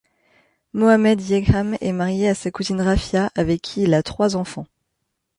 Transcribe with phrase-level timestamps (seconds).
[0.73, 4.65] Mohamed Jegham est marié à sa cousine Rafiaa, avec qui il a trois enfants.